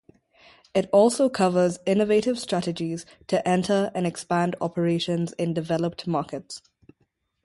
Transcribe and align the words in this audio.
It 0.73 0.89
also 0.91 1.29
covers 1.29 1.77
innovative 1.85 2.39
strategies 2.39 3.05
to 3.27 3.47
enter 3.47 3.91
and 3.93 4.07
expand 4.07 4.55
operations 4.59 5.31
in 5.33 5.53
developed 5.53 6.07
markets. 6.07 6.63